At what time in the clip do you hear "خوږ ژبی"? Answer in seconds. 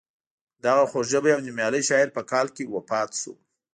0.89-1.31